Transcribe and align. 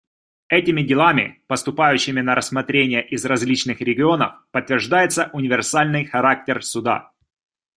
Этими 0.49 0.81
делами, 0.81 1.43
поступающими 1.45 2.21
на 2.21 2.33
рассмотрение 2.33 3.07
из 3.07 3.23
различных 3.23 3.81
регионов, 3.81 4.33
подтверждается 4.49 5.29
универсальный 5.31 6.05
характер 6.05 6.63
Суда. 6.65 7.11